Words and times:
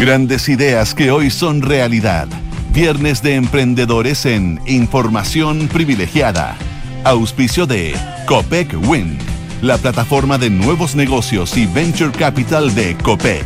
Grandes 0.00 0.48
ideas 0.48 0.94
que 0.94 1.10
hoy 1.10 1.28
son 1.28 1.60
realidad. 1.60 2.26
Viernes 2.72 3.22
de 3.22 3.34
emprendedores 3.34 4.24
en 4.24 4.58
Información 4.64 5.68
Privilegiada. 5.68 6.56
Auspicio 7.04 7.66
de 7.66 7.94
Copec 8.26 8.74
Win, 8.88 9.18
la 9.60 9.76
plataforma 9.76 10.38
de 10.38 10.48
nuevos 10.48 10.96
negocios 10.96 11.54
y 11.58 11.66
venture 11.66 12.12
capital 12.12 12.74
de 12.74 12.96
Copec. 12.96 13.44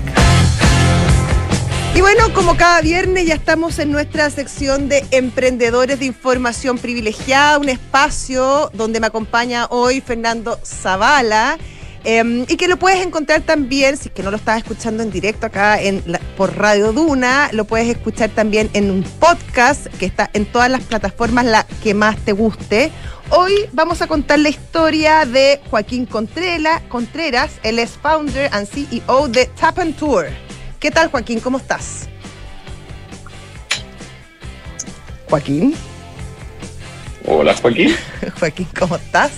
Y 1.96 2.00
bueno, 2.00 2.32
como 2.32 2.56
cada 2.56 2.80
viernes 2.82 3.26
ya 3.26 3.34
estamos 3.34 3.80
en 3.80 3.90
nuestra 3.90 4.30
sección 4.30 4.88
de 4.88 5.04
emprendedores 5.10 5.98
de 5.98 6.06
información 6.06 6.78
privilegiada, 6.78 7.58
un 7.58 7.68
espacio 7.68 8.70
donde 8.74 9.00
me 9.00 9.08
acompaña 9.08 9.66
hoy 9.70 10.00
Fernando 10.00 10.60
Zavala. 10.64 11.58
Em, 12.06 12.42
y 12.48 12.56
que 12.58 12.68
lo 12.68 12.76
puedes 12.76 13.04
encontrar 13.04 13.40
también, 13.40 13.96
si 13.96 14.08
es 14.08 14.14
que 14.14 14.22
no 14.22 14.30
lo 14.30 14.36
estás 14.36 14.58
escuchando 14.58 15.02
en 15.02 15.10
directo 15.10 15.46
acá 15.46 15.80
en 15.80 16.02
por 16.36 16.54
Radio 16.54 16.92
Duna, 16.92 17.48
lo 17.52 17.64
puedes 17.64 17.88
escuchar 17.88 18.28
también 18.28 18.68
en 18.74 18.90
un 18.90 19.02
podcast 19.02 19.86
que 19.98 20.04
está 20.04 20.28
en 20.34 20.44
todas 20.44 20.70
las 20.70 20.82
plataformas, 20.82 21.46
la 21.46 21.66
que 21.82 21.94
más 21.94 22.18
te 22.18 22.32
guste. 22.32 22.92
Hoy 23.30 23.52
vamos 23.72 24.02
a 24.02 24.06
contar 24.06 24.38
la 24.38 24.50
historia 24.50 25.24
de 25.24 25.62
Joaquín 25.70 26.04
Contreras, 26.04 27.52
él 27.62 27.78
es 27.78 27.92
founder 27.92 28.50
and 28.52 28.68
CEO 28.68 29.28
de 29.28 29.46
Tap 29.46 29.78
and 29.78 29.96
Tour. 29.96 30.26
¿Qué 30.78 30.90
tal 30.90 31.10
Joaquín? 31.10 31.40
¿Cómo 31.40 31.56
estás? 31.56 32.06
Joaquín. 35.30 35.74
Hola 37.26 37.54
Joaquín. 37.54 37.96
Joaquín, 38.38 38.68
¿cómo 38.78 38.96
estás? 38.96 39.32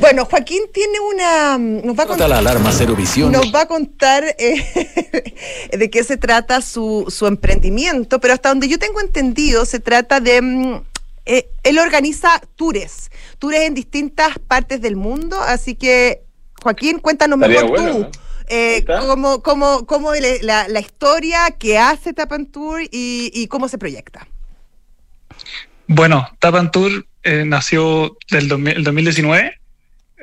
Bueno, 0.00 0.24
Joaquín 0.24 0.62
tiene 0.72 0.98
una. 0.98 1.58
Nos 1.58 1.98
va 1.98 2.04
a 2.04 2.06
contar, 2.06 2.28
la 2.28 2.38
alarma 2.38 2.72
Cero 2.72 2.96
Visión. 2.96 3.30
Nos 3.30 3.54
va 3.54 3.62
a 3.62 3.66
contar 3.68 4.24
eh, 4.38 5.68
de 5.76 5.90
qué 5.90 6.02
se 6.04 6.16
trata 6.16 6.62
su, 6.62 7.04
su, 7.08 7.26
emprendimiento, 7.26 8.18
pero 8.18 8.32
hasta 8.32 8.48
donde 8.48 8.66
yo 8.66 8.78
tengo 8.78 9.00
entendido, 9.00 9.66
se 9.66 9.78
trata 9.78 10.20
de. 10.20 10.40
Mm, 10.40 10.82
eh, 11.26 11.50
él 11.62 11.78
organiza 11.78 12.40
tours, 12.56 13.10
tours 13.38 13.58
en 13.58 13.74
distintas 13.74 14.38
partes 14.38 14.80
del 14.80 14.96
mundo, 14.96 15.38
así 15.38 15.74
que, 15.74 16.22
Joaquín, 16.62 16.98
cuéntanos 16.98 17.38
mejor 17.38 17.76
tú. 17.76 18.06
Eh, 18.48 18.84
cómo, 18.84 19.42
cómo, 19.42 19.86
cómo 19.86 20.12
la, 20.42 20.66
la, 20.66 20.80
historia 20.80 21.52
que 21.56 21.78
hace 21.78 22.12
Tapan 22.12 22.46
Tour 22.46 22.82
y, 22.82 23.30
y, 23.32 23.46
cómo 23.46 23.68
se 23.68 23.78
proyecta. 23.78 24.26
Bueno, 25.86 26.26
Tapan 26.40 26.72
Tour 26.72 27.06
eh, 27.22 27.44
nació 27.44 28.16
del 28.28 28.48
2019 28.48 29.59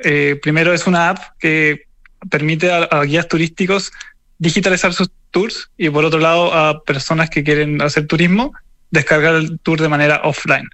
eh, 0.04 0.38
primero 0.40 0.72
es 0.72 0.86
una 0.86 1.10
app 1.10 1.18
que 1.38 1.82
permite 2.30 2.70
a, 2.70 3.02
guías 3.02 3.28
turísticos 3.28 3.92
digitalizar 4.38 4.92
sus 4.92 5.10
tours 5.30 5.70
y 5.76 5.90
por 5.90 6.04
otro 6.04 6.20
lado 6.20 6.52
a 6.52 6.82
personas 6.82 7.30
que 7.30 7.42
quieren 7.42 7.82
hacer 7.82 8.06
turismo 8.06 8.52
descargar 8.90 9.34
el 9.34 9.58
tour 9.60 9.80
de 9.80 9.88
manera 9.88 10.20
offline. 10.24 10.68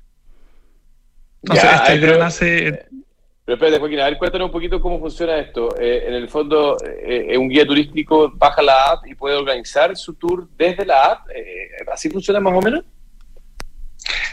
Entonces, 1.42 1.70
esta 1.72 1.94
idea 1.94 2.16
nace... 2.16 2.86
Pero 3.46 3.56
espérate, 3.56 3.78
Joaquín, 3.78 4.00
a 4.00 4.04
ver, 4.04 4.16
cuéntanos 4.16 4.46
un 4.46 4.52
poquito 4.52 4.80
cómo 4.80 4.98
funciona 4.98 5.36
esto. 5.36 5.76
Eh, 5.78 6.04
en 6.06 6.14
el 6.14 6.28
fondo, 6.30 6.78
eh, 6.82 7.36
un 7.36 7.50
guía 7.50 7.66
turístico 7.66 8.32
baja 8.34 8.62
la 8.62 8.92
app 8.92 9.06
y 9.06 9.14
puede 9.14 9.36
organizar 9.36 9.94
su 9.98 10.14
tour 10.14 10.48
desde 10.56 10.86
la 10.86 11.04
app. 11.04 11.26
¿Así 11.92 12.08
funciona 12.08 12.40
más 12.40 12.54
o 12.54 12.62
menos? 12.62 12.84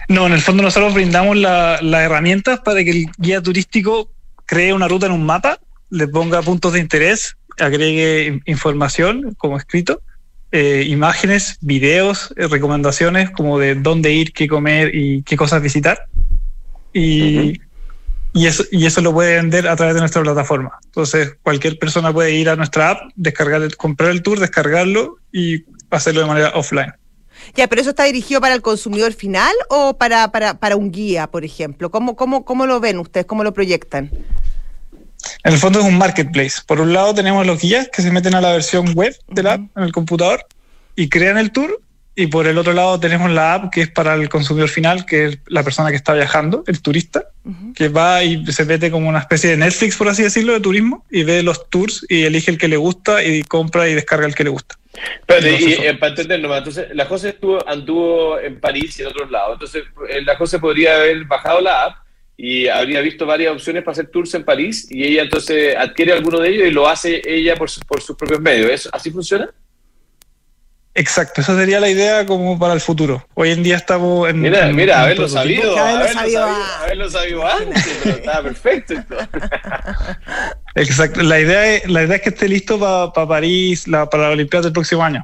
No, 0.08 0.28
en 0.28 0.34
el 0.34 0.42
fondo 0.42 0.64
nosotros 0.64 0.94
brindamos 0.94 1.36
las 1.38 1.82
herramientas 1.82 2.60
para 2.62 2.84
que 2.84 2.92
el 2.92 3.06
guía 3.18 3.42
turístico 3.42 4.12
cree 4.52 4.74
una 4.74 4.90
ruta 4.90 5.06
en 5.06 5.14
un 5.14 5.26
mapa, 5.26 5.60
le 5.90 6.10
ponga 6.10 6.42
puntos 6.42 6.74
de 6.74 6.80
interés, 6.82 7.38
agregue 7.58 8.42
información 8.46 9.34
como 9.38 9.56
escrito, 9.56 10.02
eh, 10.52 10.84
imágenes, 10.90 11.58
videos, 11.62 12.34
eh, 12.36 12.48
recomendaciones 12.48 13.30
como 13.30 13.60
de 13.60 13.76
dónde 13.76 14.12
ir, 14.12 14.34
qué 14.34 14.50
comer 14.50 14.94
y 14.94 15.24
qué 15.24 15.38
cosas 15.38 15.62
visitar. 15.62 16.06
Y, 16.92 17.62
y, 18.34 18.48
eso, 18.48 18.66
y 18.74 18.86
eso 18.86 19.00
lo 19.00 19.14
puede 19.14 19.38
vender 19.38 19.70
a 19.70 19.78
través 19.78 19.96
de 19.96 20.02
nuestra 20.02 20.22
plataforma. 20.22 20.80
Entonces, 20.84 21.38
cualquier 21.42 21.80
persona 21.80 22.12
puede 22.12 22.34
ir 22.34 22.50
a 22.50 22.58
nuestra 22.58 22.90
app, 22.90 23.00
descargar 23.16 23.74
comprar 23.78 24.12
el 24.12 24.22
tour, 24.22 24.38
descargarlo 24.38 25.16
y 25.32 25.64
hacerlo 25.92 26.20
de 26.20 26.28
manera 26.28 26.52
offline. 26.56 26.92
Ya, 27.56 27.68
pero 27.68 27.80
eso 27.80 27.92
está 27.92 28.04
dirigido 28.04 28.42
para 28.42 28.54
el 28.54 28.62
consumidor 28.62 29.14
final 29.14 29.54
o 29.70 29.98
para, 29.98 30.30
para, 30.34 30.56
para 30.56 30.76
un 30.76 30.92
guía, 30.92 31.28
por 31.28 31.46
ejemplo. 31.46 31.90
¿Cómo, 31.90 32.18
cómo, 32.18 32.44
¿Cómo 32.44 32.66
lo 32.66 32.82
ven 32.82 33.00
ustedes? 33.00 33.26
¿Cómo 33.26 33.46
lo 33.46 33.54
proyectan? 33.54 34.12
En 35.44 35.54
el 35.54 35.60
fondo 35.60 35.80
es 35.80 35.86
un 35.86 35.98
marketplace. 35.98 36.62
Por 36.66 36.82
un 36.82 36.94
lado 36.94 37.14
tenemos 37.14 37.46
los 37.46 37.62
guías 37.62 37.90
que 37.90 38.02
se 38.02 38.12
meten 38.12 38.36
a 38.36 38.42
la 38.42 38.52
versión 38.52 38.94
web 38.94 39.16
de 39.28 39.44
la 39.44 39.54
app 39.54 39.62
en 39.76 39.84
el 39.84 39.92
computador 39.92 40.46
y 40.96 41.10
crean 41.10 41.38
el 41.38 41.52
tour. 41.52 41.82
Y 42.14 42.28
por 42.28 42.46
el 42.46 42.58
otro 42.58 42.74
lado 42.74 43.00
tenemos 43.00 43.32
la 43.32 43.54
app 43.54 43.72
que 43.72 43.82
es 43.82 43.90
para 43.90 44.16
el 44.16 44.28
consumidor 44.28 44.70
final, 44.70 45.06
que 45.06 45.26
es 45.26 45.40
la 45.48 45.64
persona 45.64 45.90
que 45.90 45.96
está 45.96 46.14
viajando, 46.14 46.64
el 46.68 46.82
turista, 46.82 47.30
que 47.74 47.88
va 47.88 48.22
y 48.22 48.46
se 48.48 48.66
mete 48.66 48.92
como 48.92 49.08
una 49.08 49.20
especie 49.20 49.50
de 49.52 49.58
Netflix, 49.58 49.96
por 49.96 50.10
así 50.10 50.22
decirlo, 50.22 50.52
de 50.52 50.60
turismo, 50.60 51.06
y 51.10 51.24
ve 51.24 51.42
los 51.42 51.70
tours 51.70 52.06
y 52.10 52.24
elige 52.24 52.52
el 52.52 52.58
que 52.58 52.68
le 52.68 52.76
gusta 52.76 53.24
y 53.24 53.44
compra 53.44 53.88
y 53.88 53.94
descarga 53.94 54.28
el 54.28 54.36
que 54.36 54.44
le 54.44 54.50
gusta. 54.50 54.76
Pero, 55.26 55.48
y, 55.48 55.74
eh, 55.74 55.96
para 55.96 56.10
entender 56.10 56.42
nomás, 56.42 56.60
entonces 56.60 56.88
la 56.94 57.06
José 57.06 57.30
estuvo, 57.30 57.66
anduvo 57.68 58.38
en 58.40 58.60
París 58.60 59.00
y 59.00 59.04
en 59.04 59.08
otros 59.08 59.32
lados. 59.32 59.54
Entonces, 59.54 59.84
eh, 60.10 60.22
la 60.22 60.36
José 60.36 60.60
podría 60.60 60.98
haber 60.98 61.24
bajado 61.24 61.62
la 61.62 61.86
app 61.86 61.96
y 62.44 62.68
habría 62.68 63.02
visto 63.02 63.28
varias 63.28 63.54
opciones 63.54 63.84
para 63.84 63.94
hacer 63.94 64.08
tours 64.08 64.34
en 64.34 64.44
París 64.44 64.88
y 64.90 65.04
ella 65.04 65.22
entonces 65.22 65.76
adquiere 65.78 66.12
alguno 66.12 66.40
de 66.40 66.50
ellos 66.50 66.68
y 66.70 66.72
lo 66.72 66.90
hace 66.90 67.22
ella 67.24 67.56
por, 67.56 67.70
por 67.86 68.02
sus 68.02 68.16
propios 68.18 68.42
medios. 68.42 68.90
¿Así 68.92 69.12
funciona? 69.12 69.48
Exacto, 70.96 71.42
esa 71.42 71.56
sería 71.56 71.80
la 71.80 71.88
idea 71.88 72.26
como 72.26 72.58
para 72.58 72.74
el 72.74 72.82
futuro. 72.82 73.28
Hoy 73.36 73.52
en 73.52 73.62
día 73.62 73.76
estamos 73.76 74.28
en. 74.28 74.42
Mira, 74.42 74.66
mira, 74.74 75.04
haberlo 75.04 75.30
sabido, 75.30 75.78
haberlo 75.78 76.08
sabido, 76.08 76.44
haberlo 76.80 77.10
sabido 77.12 77.48
antes, 77.48 78.00
pero 78.04 78.16
estaba 78.16 78.42
perfecto. 78.42 78.96
Exacto, 80.76 81.22
la 81.22 81.40
idea, 81.40 81.76
es, 81.76 81.88
la 81.92 82.04
idea 82.06 82.16
es 82.16 82.22
que 82.24 82.30
esté 82.30 82.50
listo 82.50 82.80
para 82.80 83.28
París, 83.28 83.88
la, 83.88 84.10
para 84.10 84.24
la 84.24 84.30
Olimpiada 84.32 84.64
del 84.64 84.74
próximo 84.74 85.04
año. 85.04 85.24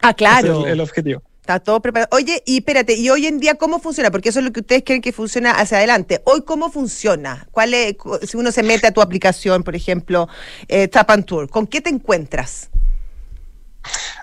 Ah, 0.00 0.14
claro. 0.14 0.66
Es 0.66 0.72
el, 0.72 0.80
objetivo. 0.80 1.22
Está 1.48 1.60
todo 1.60 1.80
preparado. 1.80 2.10
Oye, 2.14 2.42
y 2.44 2.58
espérate, 2.58 2.92
¿y 2.94 3.08
hoy 3.08 3.26
en 3.26 3.40
día 3.40 3.54
cómo 3.54 3.78
funciona? 3.78 4.10
Porque 4.10 4.28
eso 4.28 4.40
es 4.40 4.44
lo 4.44 4.52
que 4.52 4.60
ustedes 4.60 4.82
creen 4.84 5.00
que 5.00 5.14
funciona 5.14 5.52
hacia 5.52 5.78
adelante. 5.78 6.20
¿Hoy 6.26 6.42
cómo 6.42 6.70
funciona? 6.70 7.46
¿Cuál 7.52 7.72
es, 7.72 7.96
si 8.24 8.36
uno 8.36 8.52
se 8.52 8.62
mete 8.62 8.86
a 8.86 8.92
tu 8.92 9.00
aplicación, 9.00 9.62
por 9.62 9.74
ejemplo, 9.74 10.28
eh, 10.68 10.88
Tap 10.88 11.10
and 11.10 11.24
Tour, 11.24 11.48
¿con 11.48 11.66
qué 11.66 11.80
te 11.80 11.88
encuentras? 11.88 12.68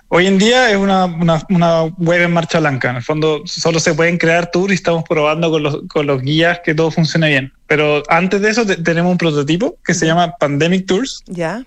Hoy 0.06 0.28
en 0.28 0.38
día 0.38 0.70
es 0.70 0.76
una, 0.76 1.06
una, 1.50 1.82
web 1.98 2.22
en 2.22 2.32
marcha 2.32 2.60
blanca. 2.60 2.90
En 2.90 2.96
el 2.96 3.02
fondo 3.02 3.42
solo 3.44 3.80
se 3.80 3.94
pueden 3.94 4.18
crear 4.18 4.52
tours 4.52 4.70
y 4.70 4.76
estamos 4.76 5.02
probando 5.02 5.50
con 5.50 5.64
los, 5.64 5.82
con 5.88 6.06
los 6.06 6.22
guías 6.22 6.60
que 6.64 6.76
todo 6.76 6.92
funcione 6.92 7.26
bien. 7.26 7.52
Pero 7.66 8.04
antes 8.06 8.40
de 8.40 8.50
eso 8.50 8.64
tenemos 8.64 9.10
un 9.10 9.18
prototipo 9.18 9.78
que 9.84 9.94
se 9.94 10.06
llama 10.06 10.36
Pandemic 10.38 10.86
Tours. 10.86 11.24
Ya. 11.26 11.64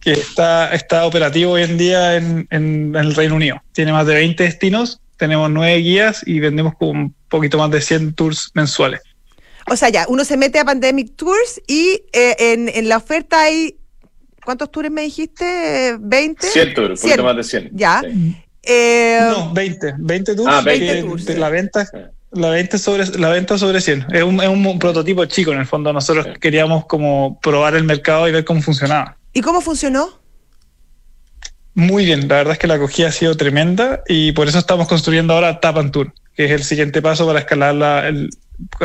Que 0.00 0.12
está, 0.12 0.72
está 0.74 1.04
operativo 1.04 1.52
hoy 1.52 1.62
en 1.62 1.76
día 1.76 2.16
en, 2.16 2.46
en, 2.50 2.96
el 2.96 3.14
Reino 3.14 3.34
Unido. 3.36 3.62
Tiene 3.72 3.92
más 3.92 4.06
de 4.06 4.14
20 4.14 4.44
destinos, 4.44 5.00
tenemos 5.16 5.50
nueve 5.50 5.76
guías 5.76 6.22
y 6.26 6.40
vendemos 6.40 6.74
con 6.74 6.88
un 6.88 7.14
poquito 7.28 7.58
más 7.58 7.70
de 7.70 7.80
100 7.80 8.14
tours 8.14 8.50
mensuales. 8.54 9.00
O 9.66 9.76
sea, 9.76 9.90
ya, 9.90 10.06
uno 10.08 10.24
se 10.24 10.36
mete 10.36 10.58
a 10.58 10.64
Pandemic 10.64 11.14
Tours 11.16 11.60
y 11.66 12.02
eh, 12.12 12.34
en, 12.38 12.70
en 12.70 12.88
la 12.88 12.96
oferta 12.96 13.42
hay 13.42 13.76
¿Cuántos 14.44 14.70
tours 14.70 14.90
me 14.90 15.02
dijiste? 15.02 15.96
¿20? 15.98 16.40
100 16.40 16.74
tours, 16.74 17.04
un 17.04 17.10
poquito 17.10 17.24
más 17.24 17.36
de 17.36 17.44
100. 17.44 17.70
Ya. 17.72 18.02
Eh, 18.62 19.20
no, 19.30 19.52
20. 19.52 19.94
20 19.98 20.34
tours. 20.34 20.52
Ah, 20.52 20.62
20 20.62 21.02
tours. 21.02 21.28
La 21.38 21.50
venta, 21.50 21.86
la 22.32 22.50
venta 22.50 22.78
sobre 22.78 23.06
la 23.18 23.28
venta 23.28 23.58
sobre 23.58 23.80
100. 23.80 24.06
Es 24.12 24.22
un, 24.22 24.40
es 24.40 24.48
un 24.48 24.78
prototipo 24.78 25.24
chico 25.26 25.52
en 25.52 25.60
el 25.60 25.66
fondo. 25.66 25.92
Nosotros 25.92 26.26
queríamos 26.40 26.86
como 26.86 27.38
probar 27.40 27.74
el 27.74 27.84
mercado 27.84 28.28
y 28.28 28.32
ver 28.32 28.44
cómo 28.44 28.62
funcionaba. 28.62 29.16
¿Y 29.32 29.40
cómo 29.40 29.60
funcionó? 29.60 30.20
Muy 31.74 32.04
bien, 32.04 32.28
la 32.28 32.36
verdad 32.36 32.52
es 32.54 32.58
que 32.58 32.66
la 32.66 32.74
acogida 32.74 33.08
ha 33.08 33.12
sido 33.12 33.36
tremenda 33.36 34.02
y 34.08 34.32
por 34.32 34.48
eso 34.48 34.58
estamos 34.58 34.88
construyendo 34.88 35.34
ahora 35.34 35.60
Tap 35.60 35.78
and 35.78 35.92
Tour, 35.92 36.12
que 36.34 36.46
es 36.46 36.50
el 36.50 36.64
siguiente 36.64 37.00
paso 37.00 37.26
para 37.26 37.38
escalar 37.38 37.74
la, 37.74 38.08
el, 38.08 38.30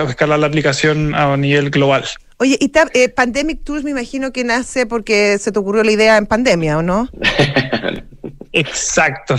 escalar 0.07 0.39
la 0.39 0.47
aplicación 0.47 1.15
a 1.15 1.35
nivel 1.35 1.71
global. 1.71 2.05
Oye, 2.37 2.57
y 2.59 2.71
eh, 2.93 3.09
Pandemic 3.09 3.63
Tours 3.63 3.83
me 3.83 3.91
imagino 3.91 4.31
que 4.31 4.43
nace 4.43 4.85
porque 4.85 5.37
se 5.39 5.51
te 5.51 5.59
ocurrió 5.59 5.83
la 5.83 5.91
idea 5.91 6.17
en 6.17 6.25
pandemia, 6.25 6.77
¿o 6.77 6.81
no? 6.81 7.09
Exacto. 8.55 9.35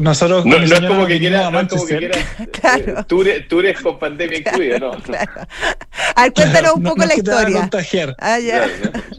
Nosotros 0.00 0.46
no, 0.46 0.56
es 0.56 0.80
como 0.80 1.06
que 1.06 1.18
quiera, 1.18 1.50
no 1.50 1.68
como 1.68 1.86
que 1.86 1.98
quiera 1.98 2.18
claro. 2.52 3.00
Eh, 3.26 3.40
tours, 3.48 3.80
con 3.82 3.98
pandemia 3.98 4.38
incluida, 4.38 4.78
¿no? 4.78 4.92
Claro. 5.02 5.32
A 6.14 6.22
ver, 6.22 6.32
cuéntanos 6.32 6.74
un 6.76 6.82
poco 6.84 7.04
la 7.04 7.14
historia. 7.14 7.60
contagiar. 7.60 8.14
Ah, 8.20 8.38
ya. 8.38 8.68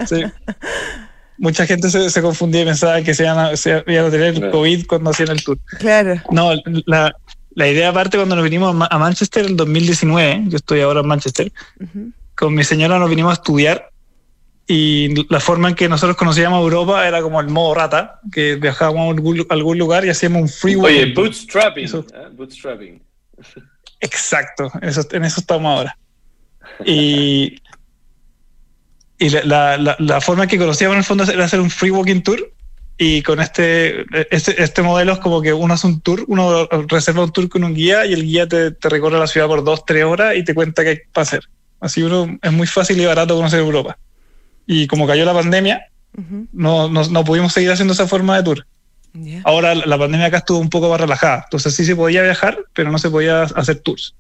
Sí. 0.08 0.24
Mucha 1.38 1.66
gente 1.66 1.90
se, 1.90 2.10
se, 2.10 2.22
confundía 2.22 2.62
y 2.62 2.66
pensaba 2.66 3.02
que 3.02 3.14
se 3.14 3.24
iban 3.24 3.38
a, 3.38 3.58
se 3.58 3.84
iban 3.88 4.06
a 4.06 4.10
tener 4.10 4.52
COVID 4.52 4.86
cuando 4.88 5.10
hacían 5.10 5.30
el 5.30 5.44
tour. 5.44 5.58
Claro. 5.80 6.22
No, 6.32 6.54
la, 6.86 7.14
la 7.56 7.68
idea 7.68 7.90
aparte 7.90 8.18
cuando 8.18 8.36
nos 8.36 8.44
vinimos 8.44 8.74
a 8.90 8.98
Manchester 8.98 9.46
en 9.46 9.58
2019, 9.58 10.44
yo 10.48 10.56
estoy 10.56 10.80
ahora 10.80 11.02
en 11.02 11.08
Manchester, 11.08 11.52
con 12.36 12.56
mi 12.56 12.64
señora 12.64 13.00
nos 13.00 13.10
vinimos 13.10 13.32
a 13.32 13.34
estudiar 13.34 13.90
y 14.68 15.14
la 15.30 15.40
forma 15.40 15.70
en 15.70 15.76
que 15.76 15.90
nosotros 15.90 16.16
conocíamos 16.16 16.62
Europa 16.62 17.06
era 17.08 17.22
como 17.22 17.42
el 17.42 17.48
modo 17.48 17.74
rata, 17.74 18.22
que 18.32 18.56
viajábamos 18.56 19.08
a 19.08 19.54
algún, 19.54 19.78
lugar 19.78 20.06
y 20.06 20.10
hacíamos 20.10 20.42
un 20.42 20.50
free 20.50 20.76
Oye, 20.76 21.14
bootstrapping. 21.14 21.86
¿eh? 21.86 22.30
bootstrapping. 22.32 23.02
Exacto, 24.00 24.72
en 24.82 24.90
eso, 24.90 25.06
en 25.12 25.26
eso 25.26 25.42
estamos 25.42 25.78
ahora. 25.78 25.98
Y, 26.86 27.62
y 29.18 29.30
la, 29.30 29.78
la, 29.78 29.96
la, 30.00 30.22
forma 30.22 30.48
que 30.48 30.58
conocíamos 30.58 30.96
en 30.96 31.00
el 31.00 31.06
fondo 31.06 31.24
era 31.26 31.44
hacer 31.44 31.60
un 31.60 31.70
free 31.70 31.92
walking 31.92 32.22
tour. 32.22 32.40
Y 32.98 33.22
con 33.24 33.42
este, 33.42 34.06
este, 34.30 34.62
este 34.62 34.82
modelo 34.82 35.14
es 35.14 35.20
como 35.20 35.42
que 35.42 35.52
uno 35.52 35.74
hace 35.74 35.88
un 35.88 36.00
tour, 36.02 36.24
uno 36.28 36.68
reserva 36.88 37.24
un 37.24 37.32
tour 37.32 37.50
con 37.50 37.64
un 37.64 37.74
guía 37.74 38.06
y 38.06 38.14
el 38.14 38.24
guía 38.24 38.48
te, 38.48 38.72
te 38.72 38.88
recorre 38.88 39.18
la 39.18 39.26
ciudad 39.28 39.48
por 39.48 39.64
dos, 39.64 39.84
tres 39.84 40.06
horas 40.06 40.36
y 40.36 40.44
te 40.44 40.54
cuenta 40.54 40.84
qué 40.84 40.90
hay 40.90 41.00
para 41.12 41.24
hacer. 41.24 41.50
Así 41.80 42.04
uno 42.04 42.38
es 42.42 42.52
muy 42.52 42.68
fácil 42.68 43.02
y 43.02 43.06
barato 43.06 43.36
conocer 43.36 43.60
Europa. 43.60 43.98
Y 44.66 44.88
como 44.88 45.08
cayó 45.08 45.26
la 45.26 45.34
pandemia, 45.34 45.88
uh 46.18 46.22
-huh. 46.22 46.48
no, 46.54 46.90
no, 46.90 47.08
no, 47.08 47.24
pudimos 47.24 47.54
seguir 47.54 47.72
haciendo 47.72 47.94
esa 47.94 48.08
forma 48.08 48.38
de 48.38 48.44
tour. 48.44 48.66
Yeah. 49.14 49.42
Ahora 49.46 49.76
la 49.76 49.98
pandemia 49.98 50.28
acá 50.28 50.38
estuvo 50.38 50.60
un 50.60 50.70
poco 50.70 50.90
más 50.90 51.00
relajada. 51.00 51.42
Entonces 51.46 51.76
sí 51.76 51.86
se 51.86 51.96
podía 51.96 52.24
viajar, 52.24 52.58
pero 52.74 52.92
no 52.92 52.98
se 52.98 53.10
podía 53.10 53.44
hacer 53.44 53.80
tours. 53.80 54.16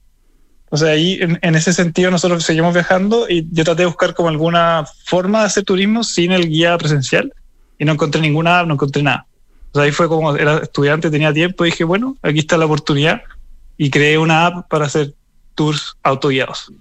O 0.69 0.77
sea, 0.77 0.89
ahí 0.89 1.19
en, 1.21 1.39
en, 1.41 1.55
ese 1.55 1.71
sentido 1.71 2.09
nosotros 2.09 2.43
seguimos 2.43 2.73
viajando 2.73 3.27
y 3.29 3.47
yo 3.51 3.63
traté 3.63 3.83
de 3.83 3.87
buscar 3.87 4.13
como 4.13 4.29
alguna 4.29 4.85
forma 5.05 5.41
de 5.41 5.45
hacer 5.45 5.63
turismo 5.63 6.03
sin 6.03 6.31
el 6.31 6.49
guía 6.49 6.77
presencial 6.77 7.31
y 7.77 7.85
no 7.85 7.91
encontré 7.93 8.21
ninguna, 8.21 8.63
no 8.63 8.73
encontré 8.73 9.03
nada. 9.03 9.25
O 9.71 9.77
sea, 9.77 9.83
ahí 9.83 9.91
fue 9.91 10.07
como 10.07 10.35
era 10.35 10.57
estudiante, 10.59 11.09
tenía 11.09 11.33
tiempo 11.33 11.65
y 11.65 11.71
dije, 11.71 11.83
bueno, 11.83 12.15
aquí 12.21 12.39
está 12.39 12.57
la 12.57 12.65
oportunidad 12.65 13.21
y 13.77 13.89
creé 13.89 14.17
una 14.17 14.45
app 14.45 14.67
para 14.69 14.85
hacer 14.85 15.13
tours 15.55 15.95
autoguiados. 16.03 16.71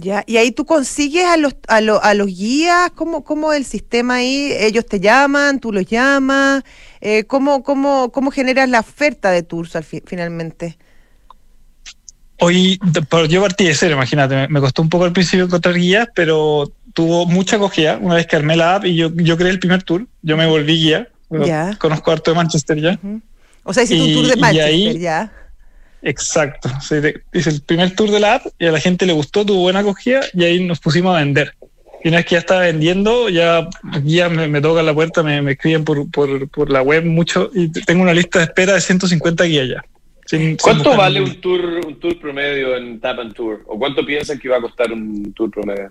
Ya, 0.00 0.22
y 0.26 0.36
ahí 0.36 0.52
tú 0.52 0.64
consigues 0.64 1.24
a 1.24 1.36
los, 1.36 1.56
a, 1.66 1.80
lo, 1.80 2.00
a 2.04 2.14
los 2.14 2.28
guías, 2.28 2.92
¿cómo, 2.94 3.24
¿cómo 3.24 3.52
el 3.52 3.64
sistema 3.64 4.16
ahí? 4.16 4.52
¿Ellos 4.56 4.86
te 4.86 5.00
llaman, 5.00 5.58
tú 5.58 5.72
los 5.72 5.86
llamas? 5.86 6.62
Eh, 7.00 7.24
¿cómo, 7.24 7.64
cómo, 7.64 8.12
¿Cómo 8.12 8.30
generas 8.30 8.68
la 8.68 8.78
oferta 8.78 9.32
de 9.32 9.42
tours 9.42 9.74
al 9.74 9.82
fi 9.82 10.00
finalmente? 10.06 10.78
Hoy, 12.38 12.78
yo 13.28 13.42
partí 13.42 13.64
de 13.64 13.74
cero, 13.74 13.94
imagínate, 13.94 14.46
me 14.46 14.60
costó 14.60 14.82
un 14.82 14.88
poco 14.88 15.04
al 15.04 15.12
principio 15.12 15.46
encontrar 15.46 15.74
guías, 15.74 16.06
pero 16.14 16.72
tuvo 16.94 17.26
mucha 17.26 17.56
acogida 17.56 17.98
una 18.00 18.14
vez 18.14 18.28
que 18.28 18.36
armé 18.36 18.54
la 18.54 18.76
app 18.76 18.84
y 18.84 18.94
yo, 18.94 19.10
yo 19.16 19.36
creé 19.36 19.50
el 19.50 19.58
primer 19.58 19.82
tour, 19.82 20.06
yo 20.22 20.36
me 20.36 20.46
volví 20.46 20.74
guía, 20.74 21.08
ya. 21.28 21.74
conozco 21.76 22.12
harto 22.12 22.30
de 22.30 22.36
Manchester 22.36 22.80
ya. 22.80 23.00
Uh 23.02 23.08
-huh. 23.08 23.22
O 23.64 23.74
sea, 23.74 23.82
hiciste 23.82 24.04
un 24.04 24.14
tour 24.14 24.26
de 24.28 24.36
Manchester 24.36 24.72
ahí, 24.72 24.98
ya. 25.00 25.32
Exacto, 26.02 26.68
sí, 26.80 26.96
hice 27.32 27.50
el 27.50 27.62
primer 27.62 27.94
tour 27.94 28.10
de 28.10 28.20
la 28.20 28.34
app 28.34 28.46
y 28.58 28.66
a 28.66 28.72
la 28.72 28.80
gente 28.80 29.04
le 29.04 29.12
gustó, 29.12 29.44
tuvo 29.44 29.62
buena 29.62 29.80
acogida 29.80 30.20
y 30.32 30.44
ahí 30.44 30.64
nos 30.64 30.78
pusimos 30.78 31.16
a 31.16 31.18
vender. 31.18 31.54
Y 32.04 32.08
una 32.08 32.18
vez 32.18 32.26
que 32.26 32.34
ya 32.36 32.38
estaba 32.38 32.60
vendiendo, 32.60 33.28
ya, 33.28 33.68
ya 34.04 34.28
me, 34.28 34.46
me 34.46 34.60
tocan 34.60 34.86
la 34.86 34.94
puerta, 34.94 35.24
me, 35.24 35.42
me 35.42 35.52
escriben 35.52 35.84
por, 35.84 36.08
por, 36.10 36.48
por, 36.48 36.70
la 36.70 36.82
web 36.82 37.04
mucho 37.04 37.50
y 37.52 37.70
tengo 37.70 38.02
una 38.02 38.14
lista 38.14 38.38
de 38.38 38.44
espera 38.44 38.74
de 38.74 38.80
150 38.80 39.44
guías 39.44 39.68
ya. 39.68 39.84
Sin, 40.26 40.56
¿Cuánto 40.56 40.90
sin 40.90 40.98
vale 40.98 41.22
un 41.22 41.40
tour, 41.40 41.80
un 41.86 41.98
tour 41.98 42.20
promedio 42.20 42.76
en 42.76 43.00
Tap 43.00 43.18
and 43.18 43.34
Tour? 43.34 43.64
¿O 43.66 43.78
cuánto 43.78 44.04
piensan 44.04 44.38
que 44.38 44.48
va 44.48 44.58
a 44.58 44.60
costar 44.60 44.92
un 44.92 45.32
tour 45.32 45.50
promedio? 45.50 45.90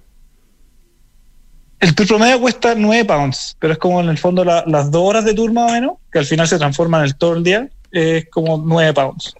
El 1.79 1.93
tour 1.93 2.07
promedio 2.07 2.39
cuesta 2.39 2.73
9 2.75 3.05
pounds, 3.05 3.57
pero 3.59 3.73
es 3.73 3.79
como 3.79 3.99
en 3.99 4.09
el 4.09 4.17
fondo 4.17 4.45
la, 4.45 4.63
las 4.65 4.89
dos 4.89 5.03
horas 5.03 5.25
de 5.25 5.33
tour 5.33 5.51
más 5.51 5.71
o 5.71 5.73
menos, 5.73 5.91
que 6.11 6.19
al 6.19 6.25
final 6.25 6.47
se 6.47 6.57
transforma 6.57 6.99
en 6.99 7.05
el 7.05 7.15
todo 7.17 7.35
el 7.35 7.43
día, 7.43 7.69
es 7.91 8.29
como 8.29 8.63
9 8.63 8.93
pounds. 8.93 9.35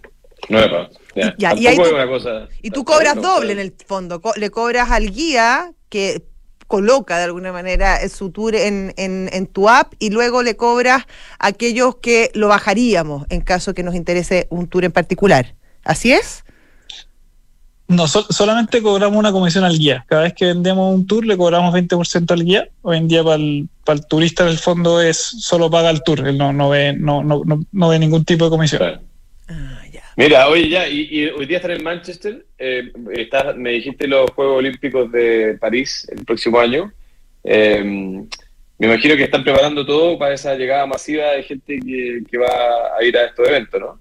9 0.50 0.70
pounds. 0.70 1.00
Ya, 1.16 1.34
ya, 1.38 1.54
y, 1.56 1.68
ahí 1.68 1.78
tú, 1.78 1.84
cosa, 2.08 2.48
y 2.62 2.70
tú 2.70 2.86
cobras 2.86 3.16
doble 3.16 3.54
en 3.54 3.60
el 3.60 3.74
fondo, 3.86 4.22
le 4.36 4.50
cobras 4.52 4.92
al 4.92 5.12
guía 5.12 5.72
que 5.90 6.24
coloca 6.68 7.18
de 7.18 7.24
alguna 7.24 7.52
manera 7.52 8.08
su 8.10 8.30
tour 8.30 8.56
en, 8.56 8.94
en, 8.98 9.30
en, 9.32 9.48
tu 9.48 9.70
app 9.70 9.94
y 10.00 10.10
luego 10.10 10.44
le 10.44 10.56
cobras 10.56 11.04
a 11.40 11.48
aquellos 11.48 11.96
que 11.96 12.30
lo 12.34 12.50
bajaríamos 12.50 13.26
en 13.30 13.42
caso 13.42 13.74
que 13.74 13.84
nos 13.84 13.96
interese 13.96 14.48
un 14.50 14.68
tour 14.68 14.86
en 14.86 14.92
particular. 14.92 15.56
¿Así 15.84 16.12
es? 16.12 16.44
No, 17.88 18.06
so, 18.08 18.26
solamente 18.30 18.82
cobramos 18.82 19.18
una 19.18 19.32
comisión 19.32 19.64
al 19.64 19.80
guía. 19.80 20.06
Cada 20.10 20.24
vez 20.24 20.34
que 20.34 20.48
vendemos 20.48 20.94
un 20.94 21.08
tour 21.08 21.26
le 21.26 21.38
cobramos 21.38 21.74
20% 21.74 22.32
al 22.32 22.44
guía. 22.44 22.68
Hoy 22.82 22.98
en 22.98 23.08
día 23.08 23.24
para 23.24 23.36
el, 23.36 23.70
para 23.86 24.00
el 24.00 24.06
turista 24.06 24.44
en 24.44 24.50
el 24.50 24.58
fondo 24.58 25.00
es 25.00 25.18
solo 25.18 25.72
paga 25.72 25.90
el 25.90 26.04
tour, 26.04 26.28
él 26.28 26.38
no, 26.38 26.52
no, 26.52 26.70
ve, 26.70 26.94
no, 26.94 27.24
no, 27.24 27.44
no, 27.46 27.64
no 27.72 27.88
ve 27.88 27.98
ningún 27.98 28.26
tipo 28.26 28.46
de 28.46 28.52
comisión. 28.52 28.80
Claro. 28.80 29.02
Ah. 29.48 29.77
Mira, 30.18 30.50
oye, 30.50 30.68
ya, 30.68 30.90
y, 30.90 31.28
hoy 31.28 31.46
día 31.46 31.58
estar 31.58 31.70
en 31.70 31.84
Manchester, 31.84 32.44
eh, 32.58 32.92
me 33.56 33.70
dijiste 33.70 34.08
los 34.08 34.32
Juegos 34.32 34.58
Olímpicos 34.58 35.12
de 35.12 35.56
París 35.62 36.08
el 36.12 36.26
próximo 36.26 36.60
año. 36.60 36.92
Eh, 37.44 37.84
me 37.84 38.88
imagino 38.88 39.16
que 39.16 39.26
están 39.26 39.44
preparando 39.44 39.86
todo 39.86 40.18
para 40.18 40.34
esa 40.34 40.56
llegada 40.56 40.88
masiva 40.88 41.34
de 41.34 41.44
gente 41.44 41.80
que, 41.80 42.38
va 42.40 42.98
a 43.00 43.04
ir 43.04 43.16
a 43.16 43.26
estos 43.26 43.48
eventos, 43.48 43.80
¿no? 43.80 44.00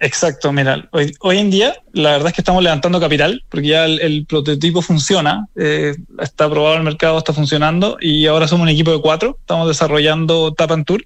Exacto, 0.00 0.52
mira, 0.52 0.86
hoy, 0.92 1.38
en 1.38 1.50
día 1.50 1.74
la 1.94 2.12
verdad 2.12 2.28
es 2.28 2.34
que 2.34 2.42
estamos 2.42 2.62
levantando 2.62 3.00
capital 3.00 3.42
porque 3.48 3.68
ya 3.68 3.86
el, 3.86 4.00
el 4.00 4.26
prototipo 4.26 4.82
funciona, 4.82 5.48
eh, 5.56 5.96
está 6.20 6.44
aprobado 6.44 6.76
el 6.76 6.84
mercado, 6.84 7.16
está 7.16 7.32
funcionando 7.32 7.96
y 8.00 8.26
ahora 8.26 8.46
somos 8.46 8.64
un 8.64 8.68
equipo 8.68 8.92
de 8.92 9.00
cuatro, 9.00 9.38
estamos 9.40 9.66
desarrollando 9.66 10.52
Tap 10.52 10.72
and 10.72 10.84
Tour 10.84 11.04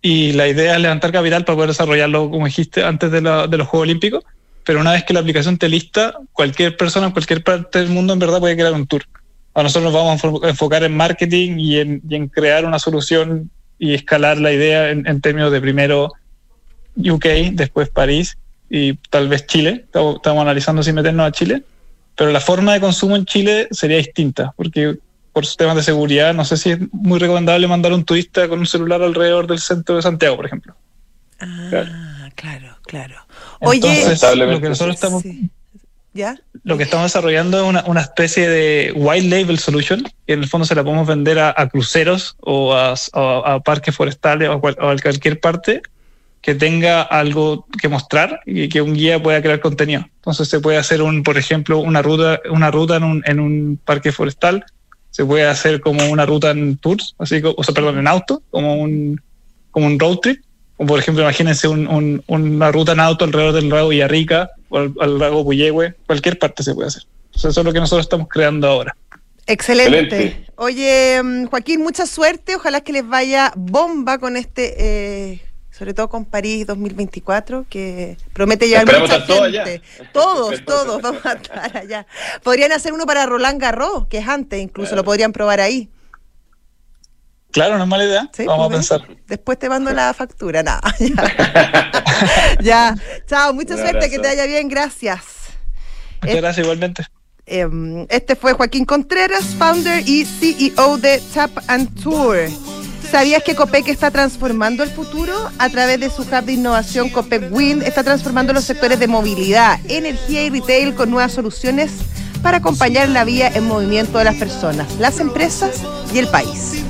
y 0.00 0.32
la 0.32 0.48
idea 0.48 0.76
es 0.76 0.80
levantar 0.80 1.12
capital 1.12 1.44
para 1.44 1.56
poder 1.56 1.70
desarrollarlo, 1.70 2.30
como 2.30 2.46
dijiste, 2.46 2.84
antes 2.84 3.10
de, 3.10 3.20
la, 3.20 3.46
de 3.46 3.56
los 3.56 3.66
Juegos 3.66 3.86
Olímpicos, 3.86 4.24
pero 4.64 4.80
una 4.80 4.92
vez 4.92 5.04
que 5.04 5.14
la 5.14 5.20
aplicación 5.20 5.54
esté 5.54 5.68
lista, 5.68 6.14
cualquier 6.32 6.76
persona 6.76 7.06
en 7.06 7.12
cualquier 7.12 7.42
parte 7.42 7.78
del 7.78 7.88
mundo 7.88 8.12
en 8.12 8.18
verdad 8.18 8.38
puede 8.38 8.54
crear 8.54 8.72
un 8.72 8.86
tour. 8.86 9.02
A 9.54 9.62
nosotros 9.62 9.92
nos 9.92 9.94
vamos 9.94 10.44
a 10.44 10.48
enfocar 10.48 10.84
en 10.84 10.96
marketing 10.96 11.58
y 11.58 11.78
en, 11.78 12.02
y 12.08 12.14
en 12.14 12.28
crear 12.28 12.64
una 12.64 12.78
solución 12.78 13.50
y 13.78 13.94
escalar 13.94 14.38
la 14.38 14.52
idea 14.52 14.90
en, 14.90 15.06
en 15.06 15.20
términos 15.20 15.50
de 15.50 15.60
primero 15.60 16.12
UK, 16.96 17.26
después 17.52 17.88
París 17.88 18.36
y 18.68 18.94
tal 19.10 19.28
vez 19.28 19.46
Chile. 19.46 19.82
Estamos, 19.84 20.16
estamos, 20.16 20.42
analizando 20.42 20.82
si 20.82 20.92
meternos 20.92 21.26
a 21.26 21.32
Chile. 21.32 21.62
Pero 22.14 22.30
la 22.30 22.40
forma 22.40 22.74
de 22.74 22.80
consumo 22.80 23.16
en 23.16 23.24
Chile 23.24 23.68
sería 23.70 23.96
distinta, 23.96 24.52
porque 24.56 24.98
por 25.38 25.46
temas 25.54 25.76
de 25.76 25.84
seguridad 25.84 26.34
no 26.34 26.44
sé 26.44 26.56
si 26.56 26.70
es 26.70 26.78
muy 26.90 27.20
recomendable 27.20 27.68
mandar 27.68 27.92
un 27.92 28.04
turista 28.04 28.48
con 28.48 28.58
un 28.58 28.66
celular 28.66 29.00
alrededor 29.02 29.46
del 29.46 29.60
centro 29.60 29.94
de 29.94 30.02
Santiago, 30.02 30.34
por 30.34 30.46
ejemplo. 30.46 30.74
Ah, 31.38 32.28
claro, 32.34 32.76
claro. 32.82 33.14
Oye, 33.60 34.02
Entonces, 34.02 34.36
lo 34.36 34.60
que 34.60 34.68
nosotros 34.68 34.96
estamos... 34.96 35.22
Sí. 35.22 35.48
¿Ya? 36.12 36.36
Lo 36.64 36.76
que 36.76 36.82
estamos 36.82 37.04
desarrollando 37.04 37.58
es 37.58 37.68
una, 37.68 37.84
una, 37.86 38.00
especie 38.00 38.48
de 38.48 38.92
white 38.96 39.28
label 39.28 39.60
solution, 39.60 40.02
que 40.26 40.32
en 40.32 40.40
el 40.40 40.48
fondo 40.48 40.66
se 40.66 40.74
la 40.74 40.82
podemos 40.82 41.06
vender 41.06 41.38
a, 41.38 41.54
a 41.56 41.68
cruceros 41.68 42.34
o 42.40 42.74
a, 42.74 42.94
a, 43.12 43.54
a, 43.54 43.60
parques 43.60 43.94
forestales 43.94 44.48
o 44.48 44.54
a, 44.54 44.60
cual, 44.60 44.76
o 44.80 44.88
a 44.88 44.96
cualquier 44.96 45.38
parte 45.38 45.82
que 46.40 46.56
tenga 46.56 47.02
algo 47.02 47.68
que 47.80 47.88
mostrar 47.88 48.40
y 48.44 48.68
que 48.68 48.82
un 48.82 48.94
guía 48.94 49.22
pueda 49.22 49.40
crear 49.40 49.60
contenido. 49.60 50.04
Entonces 50.16 50.48
se 50.48 50.58
puede 50.58 50.78
hacer 50.78 51.00
un, 51.00 51.22
por 51.22 51.38
ejemplo, 51.38 51.78
una 51.78 52.02
ruta, 52.02 52.40
una 52.50 52.72
ruta 52.72 52.96
en 52.96 53.04
un, 53.04 53.22
en 53.24 53.38
un 53.38 53.80
parque 53.84 54.10
forestal, 54.10 54.64
se 55.10 55.24
puede 55.24 55.44
hacer 55.46 55.80
como 55.80 56.08
una 56.10 56.26
ruta 56.26 56.50
en 56.50 56.76
tours, 56.76 57.14
así 57.18 57.40
o 57.44 57.64
sea, 57.64 57.74
perdón, 57.74 57.98
en 57.98 58.06
auto, 58.06 58.42
como 58.50 58.76
un, 58.76 59.20
como 59.70 59.86
un 59.86 59.98
road 59.98 60.18
trip. 60.18 60.42
O 60.76 60.86
por 60.86 61.00
ejemplo, 61.00 61.24
imagínense 61.24 61.66
un, 61.66 61.88
un, 61.88 62.22
una 62.28 62.70
ruta 62.70 62.92
en 62.92 63.00
auto 63.00 63.24
alrededor 63.24 63.52
del 63.52 63.68
lago 63.68 63.88
Villarrica 63.88 64.50
o 64.68 64.78
al, 64.78 64.94
al 65.00 65.18
lago 65.18 65.44
Puyehue, 65.44 65.94
cualquier 66.06 66.38
parte 66.38 66.62
se 66.62 66.74
puede 66.74 66.88
hacer. 66.88 67.02
Eso 67.34 67.48
es 67.48 67.56
lo 67.56 67.72
que 67.72 67.80
nosotros 67.80 68.06
estamos 68.06 68.28
creando 68.28 68.68
ahora. 68.68 68.96
Excelente. 69.46 69.98
Excelente. 70.00 70.46
Oye, 70.56 71.22
mm, 71.22 71.46
Joaquín, 71.46 71.80
mucha 71.80 72.06
suerte. 72.06 72.56
Ojalá 72.56 72.82
que 72.82 72.92
les 72.92 73.06
vaya 73.06 73.52
bomba 73.56 74.18
con 74.18 74.36
este 74.36 74.74
eh, 75.32 75.42
sobre 75.78 75.94
todo 75.94 76.08
con 76.08 76.24
París 76.24 76.66
2024, 76.66 77.66
que 77.70 78.16
promete 78.32 78.66
llevar 78.66 78.82
Esperamos 78.84 79.10
mucha 79.10 79.26
gente. 79.26 79.60
Allá. 79.60 79.82
Todos, 80.12 80.64
todos 80.64 81.00
vamos 81.00 81.24
a 81.24 81.34
estar 81.34 81.76
allá. 81.76 82.06
Podrían 82.42 82.72
hacer 82.72 82.92
uno 82.92 83.06
para 83.06 83.26
Roland 83.26 83.60
Garros, 83.60 84.06
que 84.08 84.18
es 84.18 84.26
antes, 84.26 84.60
incluso 84.60 84.90
claro. 84.90 85.02
lo 85.02 85.04
podrían 85.04 85.32
probar 85.32 85.60
ahí. 85.60 85.88
Claro, 87.52 87.78
no 87.78 87.84
es 87.84 87.88
mala 87.88 88.04
idea. 88.04 88.28
¿Sí? 88.32 88.44
Vamos 88.44 88.66
pues, 88.68 88.90
a 88.90 88.98
pensar. 88.98 89.16
Después 89.26 89.58
te 89.58 89.68
mando 89.68 89.92
la 89.92 90.12
factura, 90.14 90.62
nada. 90.62 90.80
Ya. 92.60 92.60
ya. 92.60 92.94
Chao, 93.26 93.54
mucha 93.54 93.74
Un 93.74 93.80
suerte, 93.80 93.98
abrazo. 93.98 94.10
que 94.10 94.18
te 94.18 94.28
vaya 94.28 94.46
bien, 94.46 94.68
gracias. 94.68 95.24
Muchas 96.22 96.36
eh, 96.36 96.40
gracias, 96.40 96.64
igualmente. 96.64 97.04
Este 98.08 98.36
fue 98.36 98.52
Joaquín 98.52 98.84
Contreras, 98.84 99.54
founder 99.56 100.06
y 100.06 100.24
CEO 100.24 100.98
de 100.98 101.22
Tap 101.32 101.50
and 101.68 102.02
Tour. 102.02 102.48
¿Sabías 103.10 103.42
que 103.42 103.54
Copec 103.54 103.88
está 103.88 104.10
transformando 104.10 104.82
el 104.82 104.90
futuro? 104.90 105.32
A 105.58 105.70
través 105.70 105.98
de 105.98 106.10
su 106.10 106.22
hub 106.22 106.44
de 106.44 106.52
innovación 106.52 107.08
Copec 107.08 107.50
Wind 107.50 107.82
está 107.82 108.04
transformando 108.04 108.52
los 108.52 108.64
sectores 108.64 109.00
de 109.00 109.08
movilidad, 109.08 109.80
energía 109.88 110.42
y 110.44 110.50
retail 110.50 110.94
con 110.94 111.10
nuevas 111.10 111.32
soluciones 111.32 111.90
para 112.42 112.58
acompañar 112.58 113.08
la 113.08 113.24
vía 113.24 113.48
en 113.48 113.66
movimiento 113.66 114.18
de 114.18 114.24
las 114.24 114.34
personas, 114.34 114.94
las 114.98 115.20
empresas 115.20 115.82
y 116.12 116.18
el 116.18 116.28
país. 116.28 116.84